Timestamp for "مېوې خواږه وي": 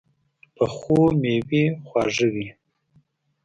1.21-2.47